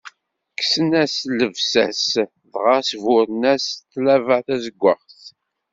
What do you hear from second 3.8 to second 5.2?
tlaba tazeggaɣt.